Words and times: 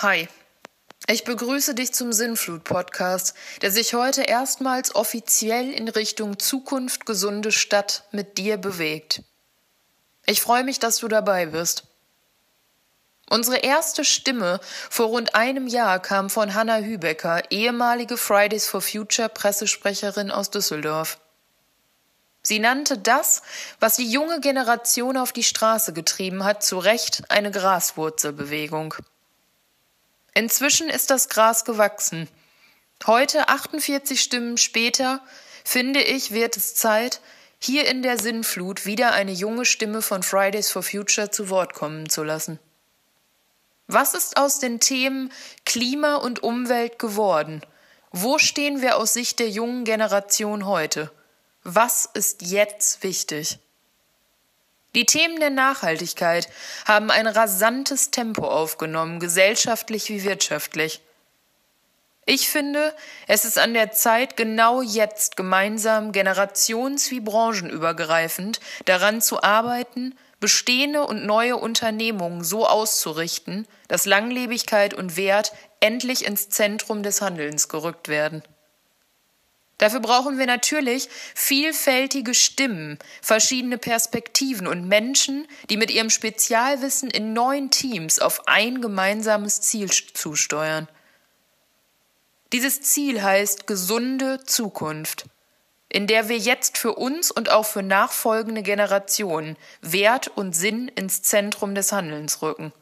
Hi. 0.00 0.28
Ich 1.08 1.24
begrüße 1.24 1.74
dich 1.74 1.92
zum 1.92 2.12
Sinnflut-Podcast, 2.12 3.34
der 3.62 3.72
sich 3.72 3.94
heute 3.94 4.22
erstmals 4.22 4.94
offiziell 4.94 5.72
in 5.72 5.88
Richtung 5.88 6.38
Zukunft 6.38 7.04
gesunde 7.04 7.50
Stadt 7.50 8.04
mit 8.12 8.38
dir 8.38 8.58
bewegt. 8.58 9.24
Ich 10.24 10.40
freue 10.40 10.62
mich, 10.62 10.78
dass 10.78 10.98
du 10.98 11.08
dabei 11.08 11.46
bist. 11.46 11.82
Unsere 13.28 13.56
erste 13.56 14.04
Stimme 14.04 14.60
vor 14.88 15.06
rund 15.06 15.34
einem 15.34 15.66
Jahr 15.66 16.00
kam 16.00 16.30
von 16.30 16.54
Hanna 16.54 16.78
Hübecker, 16.78 17.50
ehemalige 17.50 18.16
Fridays 18.16 18.68
for 18.68 18.80
Future 18.80 19.28
Pressesprecherin 19.28 20.30
aus 20.30 20.50
Düsseldorf. 20.50 21.18
Sie 22.42 22.60
nannte 22.60 22.98
das, 22.98 23.42
was 23.80 23.96
die 23.96 24.08
junge 24.08 24.38
Generation 24.38 25.16
auf 25.16 25.32
die 25.32 25.42
Straße 25.42 25.92
getrieben 25.92 26.44
hat, 26.44 26.62
zu 26.62 26.78
Recht 26.78 27.24
eine 27.30 27.50
Graswurzelbewegung. 27.50 28.94
Inzwischen 30.38 30.88
ist 30.88 31.10
das 31.10 31.28
Gras 31.28 31.64
gewachsen. 31.64 32.28
Heute, 33.08 33.48
48 33.48 34.20
Stimmen 34.20 34.56
später, 34.56 35.20
finde 35.64 36.00
ich, 36.00 36.30
wird 36.30 36.56
es 36.56 36.76
Zeit, 36.76 37.20
hier 37.58 37.88
in 37.88 38.04
der 38.04 38.20
Sinnflut 38.20 38.86
wieder 38.86 39.10
eine 39.10 39.32
junge 39.32 39.64
Stimme 39.64 40.00
von 40.00 40.22
Fridays 40.22 40.70
for 40.70 40.84
Future 40.84 41.32
zu 41.32 41.50
Wort 41.50 41.74
kommen 41.74 42.08
zu 42.08 42.22
lassen. 42.22 42.60
Was 43.88 44.14
ist 44.14 44.36
aus 44.36 44.60
den 44.60 44.78
Themen 44.78 45.32
Klima 45.66 46.14
und 46.14 46.40
Umwelt 46.44 47.00
geworden? 47.00 47.60
Wo 48.12 48.38
stehen 48.38 48.80
wir 48.80 48.96
aus 48.96 49.14
Sicht 49.14 49.40
der 49.40 49.48
jungen 49.48 49.82
Generation 49.82 50.66
heute? 50.66 51.10
Was 51.64 52.08
ist 52.14 52.42
jetzt 52.42 53.02
wichtig? 53.02 53.58
Die 54.94 55.04
Themen 55.04 55.38
der 55.38 55.50
Nachhaltigkeit 55.50 56.48
haben 56.86 57.10
ein 57.10 57.26
rasantes 57.26 58.10
Tempo 58.10 58.48
aufgenommen, 58.48 59.20
gesellschaftlich 59.20 60.08
wie 60.08 60.24
wirtschaftlich. 60.24 61.02
Ich 62.30 62.50
finde, 62.50 62.94
es 63.26 63.46
ist 63.46 63.58
an 63.58 63.72
der 63.72 63.90
Zeit, 63.92 64.36
genau 64.36 64.82
jetzt 64.82 65.36
gemeinsam 65.36 66.12
generations- 66.12 67.10
wie 67.10 67.20
branchenübergreifend 67.20 68.60
daran 68.84 69.22
zu 69.22 69.42
arbeiten, 69.42 70.14
bestehende 70.40 71.06
und 71.06 71.24
neue 71.24 71.56
Unternehmungen 71.56 72.44
so 72.44 72.66
auszurichten, 72.66 73.66
dass 73.88 74.04
Langlebigkeit 74.04 74.92
und 74.92 75.16
Wert 75.16 75.52
endlich 75.80 76.26
ins 76.26 76.50
Zentrum 76.50 77.02
des 77.02 77.22
Handelns 77.22 77.68
gerückt 77.68 78.08
werden. 78.08 78.42
Dafür 79.78 80.00
brauchen 80.00 80.38
wir 80.38 80.46
natürlich 80.46 81.08
vielfältige 81.34 82.34
Stimmen, 82.34 82.98
verschiedene 83.22 83.78
Perspektiven 83.78 84.66
und 84.66 84.88
Menschen, 84.88 85.46
die 85.70 85.76
mit 85.76 85.92
ihrem 85.92 86.10
Spezialwissen 86.10 87.10
in 87.10 87.32
neuen 87.32 87.70
Teams 87.70 88.18
auf 88.18 88.48
ein 88.48 88.80
gemeinsames 88.80 89.60
Ziel 89.60 89.88
zusteuern. 89.88 90.88
Dieses 92.52 92.82
Ziel 92.82 93.22
heißt 93.22 93.68
gesunde 93.68 94.42
Zukunft, 94.44 95.26
in 95.88 96.08
der 96.08 96.28
wir 96.28 96.38
jetzt 96.38 96.76
für 96.76 96.94
uns 96.94 97.30
und 97.30 97.50
auch 97.50 97.66
für 97.66 97.82
nachfolgende 97.82 98.62
Generationen 98.62 99.56
Wert 99.80 100.28
und 100.28 100.56
Sinn 100.56 100.88
ins 100.88 101.22
Zentrum 101.22 101.76
des 101.76 101.92
Handelns 101.92 102.42
rücken. 102.42 102.72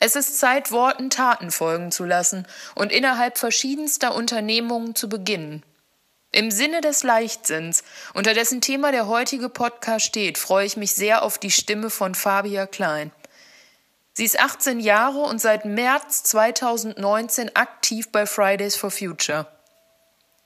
Es 0.00 0.14
ist 0.14 0.38
Zeit, 0.38 0.70
Worten 0.70 1.10
Taten 1.10 1.50
folgen 1.50 1.90
zu 1.90 2.04
lassen 2.04 2.46
und 2.74 2.92
innerhalb 2.92 3.38
verschiedenster 3.38 4.14
Unternehmungen 4.14 4.94
zu 4.94 5.08
beginnen. 5.08 5.64
Im 6.30 6.50
Sinne 6.50 6.80
des 6.80 7.02
Leichtsinns, 7.02 7.82
unter 8.14 8.34
dessen 8.34 8.60
Thema 8.60 8.92
der 8.92 9.06
heutige 9.06 9.48
Podcast 9.48 10.06
steht, 10.06 10.38
freue 10.38 10.66
ich 10.66 10.76
mich 10.76 10.92
sehr 10.94 11.22
auf 11.22 11.38
die 11.38 11.50
Stimme 11.50 11.90
von 11.90 12.14
Fabia 12.14 12.66
Klein. 12.66 13.12
Sie 14.12 14.24
ist 14.24 14.38
18 14.38 14.80
Jahre 14.80 15.20
und 15.20 15.40
seit 15.40 15.64
März 15.64 16.24
2019 16.24 17.56
aktiv 17.56 18.10
bei 18.10 18.26
Fridays 18.26 18.76
for 18.76 18.90
Future. 18.90 19.46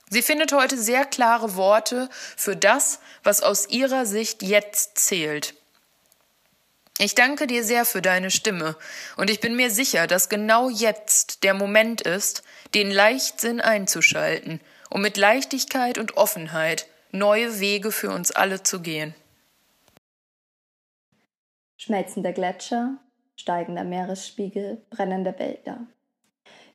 Sie 0.08 0.22
findet 0.22 0.52
heute 0.52 0.78
sehr 0.78 1.04
klare 1.06 1.56
Worte 1.56 2.08
für 2.36 2.54
das, 2.54 3.00
was 3.22 3.42
aus 3.42 3.68
ihrer 3.70 4.06
Sicht 4.06 4.42
jetzt 4.42 4.98
zählt. 4.98 5.54
Ich 6.98 7.14
danke 7.14 7.46
dir 7.46 7.64
sehr 7.64 7.84
für 7.84 8.02
deine 8.02 8.30
Stimme 8.30 8.76
und 9.16 9.30
ich 9.30 9.40
bin 9.40 9.56
mir 9.56 9.70
sicher, 9.70 10.06
dass 10.06 10.28
genau 10.28 10.68
jetzt 10.68 11.42
der 11.42 11.54
Moment 11.54 12.02
ist, 12.02 12.42
den 12.74 12.90
Leichtsinn 12.90 13.60
einzuschalten, 13.60 14.60
um 14.90 15.00
mit 15.00 15.16
Leichtigkeit 15.16 15.98
und 15.98 16.16
Offenheit 16.16 16.86
neue 17.10 17.60
Wege 17.60 17.92
für 17.92 18.10
uns 18.10 18.30
alle 18.30 18.62
zu 18.62 18.80
gehen. 18.80 19.14
Schmelzender 21.76 22.32
Gletscher, 22.32 22.98
steigender 23.36 23.84
Meeresspiegel, 23.84 24.82
brennende 24.90 25.36
Wälder. 25.38 25.80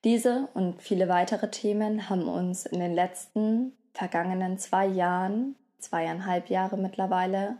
Diese 0.04 0.48
und 0.54 0.82
viele 0.82 1.08
weitere 1.08 1.50
Themen 1.50 2.10
haben 2.10 2.28
uns 2.28 2.66
in 2.66 2.80
den 2.80 2.94
letzten 2.94 3.74
vergangenen 3.94 4.60
zwei 4.60 4.86
Jahren, 4.86 5.56
zweieinhalb 5.80 6.50
Jahre 6.50 6.78
mittlerweile, 6.78 7.58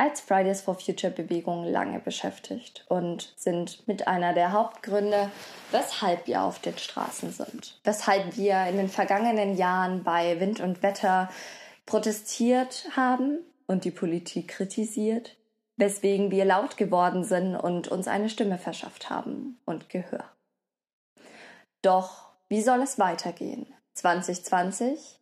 als 0.00 0.22
Fridays 0.22 0.62
for 0.62 0.76
Future 0.76 1.12
Bewegung 1.12 1.64
lange 1.64 2.00
beschäftigt 2.00 2.86
und 2.88 3.34
sind 3.36 3.86
mit 3.86 4.08
einer 4.08 4.32
der 4.32 4.52
Hauptgründe, 4.52 5.30
weshalb 5.72 6.26
wir 6.26 6.40
auf 6.42 6.58
den 6.58 6.78
Straßen 6.78 7.30
sind. 7.30 7.78
Weshalb 7.84 8.34
wir 8.38 8.64
in 8.64 8.78
den 8.78 8.88
vergangenen 8.88 9.58
Jahren 9.58 10.02
bei 10.02 10.40
Wind 10.40 10.60
und 10.60 10.82
Wetter 10.82 11.28
protestiert 11.84 12.88
haben 12.96 13.40
und 13.66 13.84
die 13.84 13.90
Politik 13.90 14.48
kritisiert, 14.48 15.36
weswegen 15.76 16.30
wir 16.30 16.46
laut 16.46 16.78
geworden 16.78 17.22
sind 17.22 17.54
und 17.54 17.88
uns 17.88 18.08
eine 18.08 18.30
Stimme 18.30 18.56
verschafft 18.56 19.10
haben 19.10 19.60
und 19.66 19.90
Gehör. 19.90 20.24
Doch 21.82 22.30
wie 22.48 22.62
soll 22.62 22.80
es 22.80 22.98
weitergehen? 22.98 23.66
2020 23.96 25.20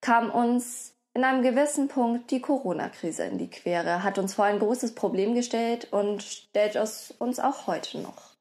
kam 0.00 0.30
uns 0.30 0.95
in 1.16 1.24
einem 1.24 1.42
gewissen 1.42 1.88
Punkt 1.88 2.30
die 2.30 2.42
Corona-Krise 2.42 3.24
in 3.24 3.38
die 3.38 3.48
Quere, 3.48 4.02
hat 4.02 4.18
uns 4.18 4.34
vor 4.34 4.44
ein 4.44 4.58
großes 4.58 4.94
Problem 4.94 5.34
gestellt 5.34 5.88
und 5.90 6.22
stellt 6.22 6.76
es 6.76 7.14
uns 7.18 7.40
auch 7.40 7.66
heute 7.66 8.00
noch. 8.00 8.34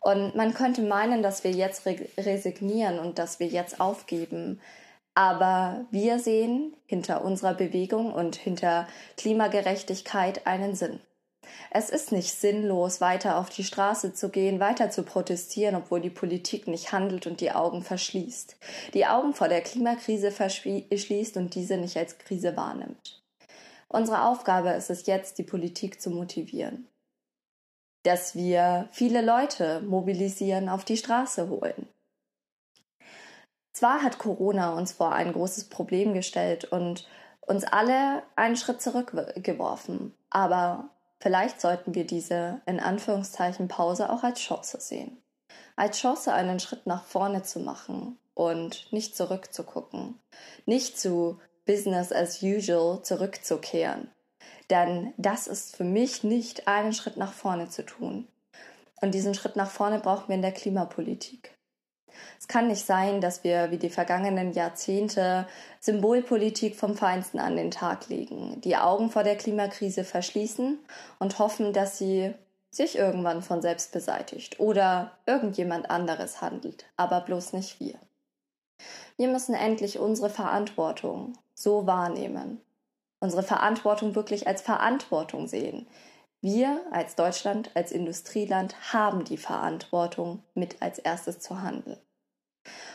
Und 0.00 0.34
man 0.34 0.54
könnte 0.54 0.80
meinen, 0.80 1.22
dass 1.22 1.44
wir 1.44 1.50
jetzt 1.50 1.84
resignieren 1.84 2.98
und 3.00 3.18
dass 3.18 3.38
wir 3.38 3.48
jetzt 3.48 3.80
aufgeben. 3.80 4.62
Aber 5.14 5.84
wir 5.90 6.18
sehen 6.18 6.74
hinter 6.86 7.22
unserer 7.22 7.52
Bewegung 7.52 8.14
und 8.14 8.34
hinter 8.34 8.88
Klimagerechtigkeit 9.18 10.46
einen 10.46 10.74
Sinn. 10.74 11.00
Es 11.78 11.90
ist 11.90 12.10
nicht 12.10 12.32
sinnlos, 12.32 13.02
weiter 13.02 13.36
auf 13.36 13.50
die 13.50 13.62
Straße 13.62 14.14
zu 14.14 14.30
gehen, 14.30 14.60
weiter 14.60 14.88
zu 14.88 15.02
protestieren, 15.02 15.74
obwohl 15.74 16.00
die 16.00 16.08
Politik 16.08 16.68
nicht 16.68 16.92
handelt 16.92 17.26
und 17.26 17.42
die 17.42 17.52
Augen 17.52 17.82
verschließt. 17.82 18.56
Die 18.94 19.04
Augen 19.04 19.34
vor 19.34 19.48
der 19.48 19.60
Klimakrise 19.60 20.30
verschließt 20.30 21.36
und 21.36 21.54
diese 21.54 21.76
nicht 21.76 21.98
als 21.98 22.16
Krise 22.16 22.56
wahrnimmt. 22.56 23.22
Unsere 23.88 24.22
Aufgabe 24.22 24.70
ist 24.70 24.88
es 24.88 25.04
jetzt, 25.04 25.36
die 25.36 25.42
Politik 25.42 26.00
zu 26.00 26.08
motivieren. 26.08 26.88
Dass 28.04 28.34
wir 28.34 28.88
viele 28.90 29.20
Leute 29.20 29.82
mobilisieren, 29.82 30.70
auf 30.70 30.86
die 30.86 30.96
Straße 30.96 31.50
holen. 31.50 31.86
Zwar 33.74 34.02
hat 34.02 34.16
Corona 34.16 34.72
uns 34.72 34.92
vor 34.92 35.12
ein 35.12 35.30
großes 35.30 35.64
Problem 35.64 36.14
gestellt 36.14 36.64
und 36.64 37.06
uns 37.42 37.64
alle 37.64 38.22
einen 38.34 38.56
Schritt 38.56 38.80
zurückgeworfen, 38.80 40.14
aber 40.30 40.88
Vielleicht 41.18 41.60
sollten 41.60 41.94
wir 41.94 42.06
diese 42.06 42.60
in 42.66 42.80
Anführungszeichen 42.80 43.68
Pause 43.68 44.10
auch 44.10 44.22
als 44.22 44.40
Chance 44.40 44.80
sehen. 44.80 45.22
Als 45.76 45.98
Chance, 45.98 46.32
einen 46.32 46.60
Schritt 46.60 46.86
nach 46.86 47.04
vorne 47.04 47.42
zu 47.42 47.60
machen 47.60 48.18
und 48.34 48.92
nicht 48.92 49.16
zurückzugucken. 49.16 50.18
Nicht 50.66 50.98
zu 50.98 51.40
Business 51.64 52.12
as 52.12 52.42
usual 52.42 53.02
zurückzukehren. 53.02 54.10
Denn 54.70 55.14
das 55.16 55.46
ist 55.46 55.76
für 55.76 55.84
mich 55.84 56.22
nicht 56.22 56.68
einen 56.68 56.92
Schritt 56.92 57.16
nach 57.16 57.32
vorne 57.32 57.68
zu 57.68 57.84
tun. 57.84 58.28
Und 59.00 59.14
diesen 59.14 59.34
Schritt 59.34 59.56
nach 59.56 59.70
vorne 59.70 60.00
brauchen 60.00 60.28
wir 60.28 60.34
in 60.34 60.42
der 60.42 60.52
Klimapolitik. 60.52 61.55
Es 62.38 62.48
kann 62.48 62.68
nicht 62.68 62.84
sein, 62.84 63.20
dass 63.20 63.44
wir 63.44 63.70
wie 63.70 63.78
die 63.78 63.90
vergangenen 63.90 64.52
Jahrzehnte 64.52 65.46
Symbolpolitik 65.80 66.76
vom 66.76 66.96
Feinsten 66.96 67.38
an 67.38 67.56
den 67.56 67.70
Tag 67.70 68.08
legen, 68.08 68.60
die 68.62 68.76
Augen 68.76 69.10
vor 69.10 69.22
der 69.22 69.36
Klimakrise 69.36 70.04
verschließen 70.04 70.78
und 71.18 71.38
hoffen, 71.38 71.72
dass 71.72 71.98
sie 71.98 72.34
sich 72.70 72.96
irgendwann 72.96 73.42
von 73.42 73.62
selbst 73.62 73.92
beseitigt 73.92 74.60
oder 74.60 75.12
irgendjemand 75.24 75.90
anderes 75.90 76.42
handelt, 76.42 76.84
aber 76.96 77.20
bloß 77.20 77.52
nicht 77.54 77.80
wir. 77.80 77.94
Wir 79.16 79.28
müssen 79.28 79.54
endlich 79.54 79.98
unsere 79.98 80.28
Verantwortung 80.28 81.38
so 81.54 81.86
wahrnehmen, 81.86 82.60
unsere 83.20 83.42
Verantwortung 83.42 84.14
wirklich 84.14 84.46
als 84.46 84.60
Verantwortung 84.60 85.48
sehen. 85.48 85.86
Wir 86.42 86.82
als 86.90 87.14
Deutschland, 87.14 87.70
als 87.74 87.92
Industrieland 87.92 88.92
haben 88.92 89.24
die 89.24 89.38
Verantwortung, 89.38 90.42
mit 90.54 90.82
als 90.82 90.98
erstes 90.98 91.40
zu 91.40 91.62
handeln. 91.62 91.98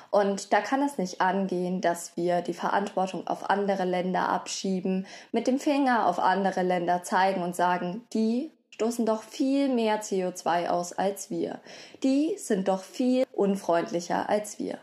Und 0.10 0.52
da 0.52 0.62
kann 0.62 0.82
es 0.82 0.98
nicht 0.98 1.22
angehen, 1.22 1.82
dass 1.82 2.18
wir 2.18 2.42
die 2.42 2.54
Verantwortung 2.54 3.28
auf 3.28 3.50
andere 3.50 3.86
Länder 3.86 4.30
abschieben, 4.30 5.08
mit 5.32 5.48
dem 5.48 5.60
Finger 5.60 6.08
auf 6.08 6.20
andere 6.20 6.64
Länder 6.64 7.04
zeigen 7.04 7.42
und 7.42 7.56
sagen, 7.56 8.06
die 8.14 8.52
stoßen 8.72 9.06
doch 9.06 9.24
viel 9.24 9.70
mehr 9.70 10.02
CO2 10.02 10.68
aus 10.70 10.94
als 10.94 11.30
wir. 11.30 11.62
Die 12.04 12.36
sind 12.38 12.68
doch 12.68 12.84
viel 12.84 13.26
unfreundlicher 13.32 14.28
als 14.28 14.60
wir. 14.60 14.80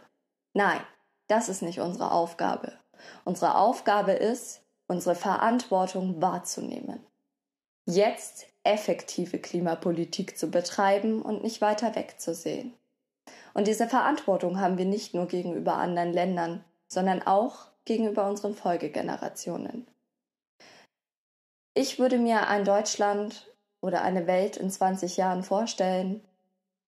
Nein, 0.55 0.81
das 1.27 1.49
ist 1.49 1.63
nicht 1.63 1.81
unsere 1.81 2.13
Aufgabe. 2.13 2.73
Unsere 3.25 3.57
Aufgabe 3.57 4.13
ist, 4.13 4.63
unsere 4.87 5.15
Verantwortung 5.15 6.23
wahrzunehmen. 6.23 7.05
Jetzt 7.85 8.47
effektive 8.65 9.39
Klimapolitik 9.39 10.39
zu 10.39 10.51
betreiben 10.51 11.23
und 11.23 11.43
nicht 11.43 11.61
weiter 11.61 11.95
wegzusehen. 11.95 12.75
Und 13.59 13.67
diese 13.67 13.89
Verantwortung 13.89 14.61
haben 14.61 14.79
wir 14.79 14.85
nicht 14.85 15.15
nur 15.15 15.27
gegenüber 15.27 15.79
anderen 15.79 16.13
Ländern, 16.13 16.65
sondern 16.87 17.27
auch 17.27 17.67
gegenüber 17.85 18.29
unseren 18.29 18.55
Folgegenerationen. 18.55 19.89
Ich 21.75 21.99
würde 21.99 22.19
mir 22.19 22.47
ein 22.47 22.65
Deutschland 22.65 23.53
oder 23.81 24.03
eine 24.03 24.29
Welt 24.29 24.59
in 24.59 24.71
20 24.71 25.17
Jahren 25.17 25.43
vorstellen, 25.43 26.25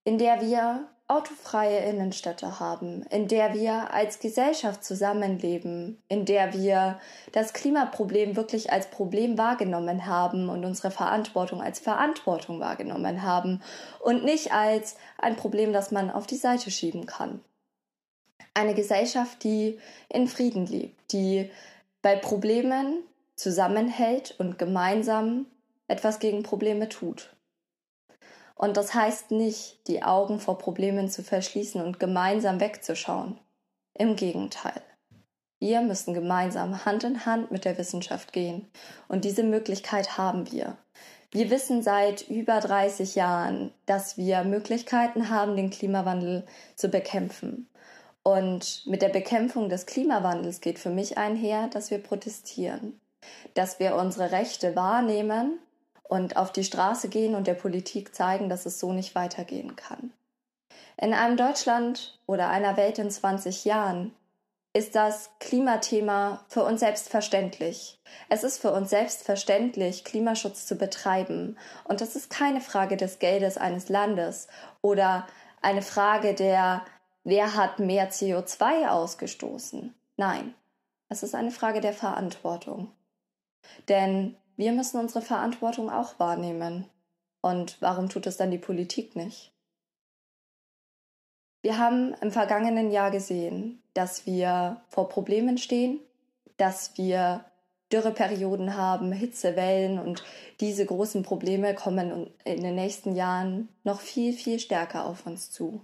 in 0.05 0.19
der 0.19 0.41
wir 0.41 0.89
autofreie 1.11 1.81
Innenstädte 1.91 2.61
haben, 2.61 3.03
in 3.11 3.27
der 3.27 3.53
wir 3.53 3.93
als 3.93 4.21
Gesellschaft 4.21 4.85
zusammenleben, 4.85 6.01
in 6.09 6.25
der 6.25 6.55
wir 6.55 7.01
das 7.33 7.53
Klimaproblem 7.53 8.37
wirklich 8.37 8.73
als 8.73 8.89
Problem 8.91 9.37
wahrgenommen 9.37 10.07
haben 10.07 10.49
und 10.49 10.65
unsere 10.65 10.93
Verantwortung 10.93 11.61
als 11.61 11.81
Verantwortung 11.81 12.61
wahrgenommen 12.61 13.23
haben 13.23 13.61
und 13.99 14.25
nicht 14.25 14.53
als 14.53 14.97
ein 15.19 15.35
Problem, 15.35 15.73
das 15.73 15.91
man 15.91 16.11
auf 16.13 16.29
die 16.29 16.37
Seite 16.37 16.71
schieben 16.71 17.07
kann. 17.07 17.41
Eine 18.55 18.75
Gesellschaft, 18.75 19.43
die 19.43 19.81
in 20.09 20.29
Frieden 20.29 20.67
lebt, 20.67 21.13
die 21.13 21.51
bei 22.03 22.15
Problemen 22.15 22.99
zusammenhält 23.35 24.37
und 24.39 24.59
gemeinsam 24.59 25.47
etwas 25.89 26.21
gegen 26.21 26.45
Probleme 26.45 26.89
tut. 26.89 27.35
Und 28.61 28.77
das 28.77 28.93
heißt 28.93 29.31
nicht, 29.31 29.89
die 29.89 30.03
Augen 30.03 30.39
vor 30.39 30.59
Problemen 30.59 31.09
zu 31.09 31.23
verschließen 31.23 31.83
und 31.83 31.99
gemeinsam 31.99 32.61
wegzuschauen. 32.61 33.39
Im 33.95 34.17
Gegenteil. 34.17 34.83
Wir 35.61 35.81
müssen 35.81 36.13
gemeinsam 36.13 36.85
Hand 36.85 37.05
in 37.05 37.25
Hand 37.25 37.51
mit 37.51 37.65
der 37.65 37.79
Wissenschaft 37.79 38.35
gehen. 38.35 38.69
Und 39.09 39.25
diese 39.25 39.45
Möglichkeit 39.45 40.19
haben 40.19 40.53
wir. 40.53 40.77
Wir 41.31 41.49
wissen 41.49 41.83
seit 41.83 42.29
über 42.29 42.61
30 42.61 43.15
Jahren, 43.15 43.73
dass 43.87 44.19
wir 44.19 44.45
Möglichkeiten 44.45 45.31
haben, 45.31 45.57
den 45.57 45.71
Klimawandel 45.71 46.45
zu 46.77 46.91
bekämpfen. 46.91 47.67
Und 48.23 48.87
mit 48.87 49.01
der 49.01 49.09
Bekämpfung 49.09 49.71
des 49.71 49.87
Klimawandels 49.87 50.61
geht 50.61 50.79
für 50.79 50.91
mich 50.91 51.17
einher, 51.17 51.69
dass 51.69 51.91
wir 51.91 52.03
protestieren, 52.03 53.01
dass 53.55 53.81
wir 53.81 53.95
unsere 53.95 54.33
Rechte 54.33 54.77
wahrnehmen 54.77 55.61
und 56.11 56.37
auf 56.37 56.51
die 56.51 56.65
Straße 56.65 57.09
gehen 57.09 57.37
und 57.37 57.47
der 57.47 57.55
Politik 57.55 58.15
zeigen, 58.15 58.49
dass 58.49 58.67
es 58.67 58.81
so 58.81 58.93
nicht 58.93 59.15
weitergehen 59.15 59.77
kann. 59.77 60.13
In 60.97 61.15
einem 61.15 61.37
Deutschland 61.37 62.19
oder 62.27 62.49
einer 62.49 62.77
Welt 62.77 62.99
in 62.99 63.11
20 63.11 63.65
Jahren 63.65 64.13
ist 64.73 64.97
das 64.97 65.31
Klimathema 65.39 66.45
für 66.49 66.65
uns 66.65 66.81
selbstverständlich. 66.81 68.01
Es 68.29 68.43
ist 68.43 68.59
für 68.59 68.73
uns 68.73 68.91
selbstverständlich, 68.91 70.05
Klimaschutz 70.05 70.67
zu 70.67 70.75
betreiben. 70.75 71.57
Und 71.85 72.01
das 72.01 72.17
ist 72.17 72.29
keine 72.29 72.61
Frage 72.61 72.97
des 72.97 73.21
Geldes 73.21 73.57
eines 73.57 73.89
Landes 73.89 74.49
oder 74.83 75.29
eine 75.63 75.83
Frage 75.83 76.35
der, 76.35 76.83
wer 77.23 77.55
hat 77.55 77.79
mehr 77.79 78.11
CO2 78.11 78.89
ausgestoßen. 78.89 79.95
Nein, 80.17 80.55
es 81.09 81.23
ist 81.23 81.37
eine 81.37 81.53
Frage 81.53 81.81
der 81.81 81.93
Verantwortung. 81.93 82.91
Denn 83.89 84.37
wir 84.57 84.73
müssen 84.73 85.01
unsere 85.01 85.23
Verantwortung 85.23 85.91
auch 85.91 86.19
wahrnehmen. 86.19 86.87
Und 87.41 87.77
warum 87.81 88.09
tut 88.09 88.27
es 88.27 88.37
dann 88.37 88.51
die 88.51 88.59
Politik 88.59 89.17
nicht? 89.17 89.53
Wir 91.63 91.79
haben 91.79 92.15
im 92.21 92.31
vergangenen 92.31 92.91
Jahr 92.91 93.11
gesehen, 93.11 93.83
dass 93.95 94.27
wir 94.27 94.81
vor 94.89 95.09
Problemen 95.09 95.59
stehen, 95.59 96.01
dass 96.57 96.97
wir 96.97 97.45
Dürreperioden 97.93 98.77
haben, 98.77 99.13
Hitzewellen 99.13 99.99
und 99.99 100.23
diese 100.61 100.87
großen 100.87 101.23
Probleme 101.23 101.75
kommen 101.75 102.31
in 102.45 102.63
den 102.63 102.75
nächsten 102.77 103.17
Jahren 103.17 103.69
noch 103.83 104.01
viel, 104.01 104.33
viel 104.33 104.61
stärker 104.61 105.05
auf 105.05 105.27
uns 105.27 105.51
zu, 105.51 105.81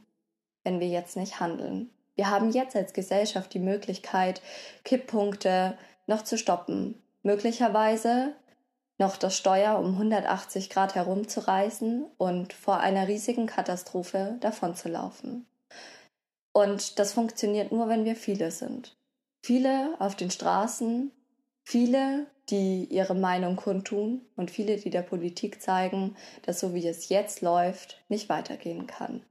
wenn 0.62 0.78
wir 0.80 0.88
jetzt 0.88 1.16
nicht 1.16 1.40
handeln. 1.40 1.90
Wir 2.14 2.30
haben 2.30 2.50
jetzt 2.50 2.76
als 2.76 2.92
Gesellschaft 2.92 3.52
die 3.52 3.58
Möglichkeit, 3.58 4.40
Kipppunkte 4.84 5.76
noch 6.06 6.22
zu 6.22 6.38
stoppen. 6.38 6.94
Möglicherweise 7.22 8.34
noch 8.98 9.16
das 9.16 9.36
Steuer 9.36 9.78
um 9.78 9.92
180 9.92 10.70
Grad 10.70 10.94
herumzureißen 10.94 12.06
und 12.16 12.52
vor 12.52 12.80
einer 12.80 13.08
riesigen 13.08 13.46
Katastrophe 13.46 14.36
davonzulaufen. 14.40 15.46
Und 16.52 16.98
das 16.98 17.12
funktioniert 17.12 17.72
nur, 17.72 17.88
wenn 17.88 18.04
wir 18.04 18.16
viele 18.16 18.50
sind. 18.50 18.96
Viele 19.42 19.94
auf 19.98 20.16
den 20.16 20.30
Straßen, 20.30 21.12
viele, 21.62 22.26
die 22.48 22.84
ihre 22.84 23.14
Meinung 23.14 23.56
kundtun 23.56 24.22
und 24.36 24.50
viele, 24.50 24.78
die 24.78 24.90
der 24.90 25.02
Politik 25.02 25.60
zeigen, 25.60 26.16
dass 26.42 26.60
so 26.60 26.72
wie 26.72 26.86
es 26.86 27.10
jetzt 27.10 27.42
läuft, 27.42 28.02
nicht 28.08 28.28
weitergehen 28.28 28.86
kann. 28.86 29.22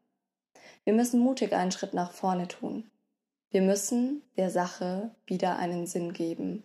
Wir 0.84 0.94
müssen 0.94 1.20
mutig 1.20 1.54
einen 1.54 1.72
Schritt 1.72 1.96
nach 1.96 2.12
vorne 2.12 2.48
tun. 2.48 2.92
Wir 3.50 3.62
müssen 3.62 4.22
der 4.38 4.52
Sache 4.52 5.16
wieder 5.26 5.58
einen 5.58 5.88
Sinn 5.88 6.14
geben 6.14 6.62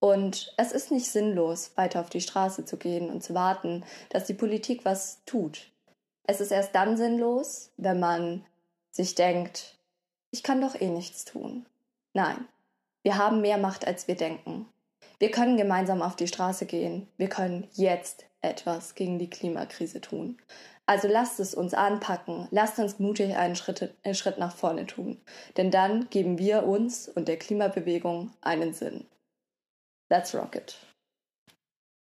und 0.00 0.54
es 0.56 0.72
ist 0.72 0.90
nicht 0.90 1.06
sinnlos, 1.06 1.72
weiter 1.76 2.00
auf 2.00 2.10
die 2.10 2.22
Straße 2.22 2.64
zu 2.64 2.78
gehen 2.78 3.10
und 3.10 3.22
zu 3.22 3.34
warten, 3.34 3.84
dass 4.08 4.24
die 4.24 4.34
Politik 4.34 4.84
was 4.84 5.22
tut. 5.26 5.70
Es 6.26 6.40
ist 6.40 6.50
erst 6.50 6.74
dann 6.74 6.96
sinnlos, 6.96 7.70
wenn 7.76 8.00
man 8.00 8.44
sich 8.90 9.14
denkt, 9.14 9.76
ich 10.30 10.42
kann 10.42 10.60
doch 10.60 10.74
eh 10.80 10.88
nichts 10.88 11.24
tun. 11.24 11.66
Nein, 12.14 12.48
wir 13.02 13.18
haben 13.18 13.40
mehr 13.40 13.58
Macht, 13.58 13.86
als 13.86 14.08
wir 14.08 14.16
denken. 14.16 14.66
Wir 15.18 15.30
können 15.30 15.56
gemeinsam 15.56 16.00
auf 16.00 16.16
die 16.16 16.28
Straße 16.28 16.64
gehen. 16.64 17.06
Wir 17.18 17.28
können 17.28 17.68
jetzt 17.74 18.24
etwas 18.40 18.94
gegen 18.94 19.18
die 19.18 19.28
Klimakrise 19.28 20.00
tun. 20.00 20.38
Also 20.86 21.08
lasst 21.08 21.40
es 21.40 21.54
uns 21.54 21.74
anpacken, 21.74 22.48
lasst 22.50 22.78
uns 22.78 22.98
mutig 22.98 23.36
einen 23.36 23.54
Schritt, 23.54 23.94
einen 24.02 24.14
Schritt 24.14 24.38
nach 24.38 24.56
vorne 24.56 24.86
tun. 24.86 25.20
Denn 25.56 25.70
dann 25.70 26.08
geben 26.10 26.38
wir 26.38 26.64
uns 26.64 27.06
und 27.06 27.28
der 27.28 27.38
Klimabewegung 27.38 28.32
einen 28.40 28.72
Sinn. 28.72 29.06
That's 30.10 30.34
Rocket. 30.34 30.76